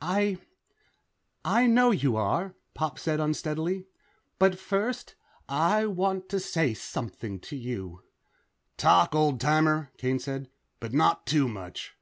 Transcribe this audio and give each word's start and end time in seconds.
"I... 0.00 0.38
I 1.44 1.66
know 1.66 1.90
you 1.90 2.16
are," 2.16 2.54
Pop 2.72 2.98
said 2.98 3.20
unsteadily. 3.20 3.88
"But 4.38 4.58
first, 4.58 5.16
I 5.50 5.84
want 5.84 6.30
to 6.30 6.40
say 6.40 6.72
something 6.72 7.38
to 7.40 7.56
you." 7.58 8.00
"Talk, 8.78 9.14
old 9.14 9.38
timer," 9.38 9.92
Kane 9.98 10.18
said. 10.18 10.48
"But 10.80 10.94
not 10.94 11.26
too 11.26 11.46
much." 11.46 11.94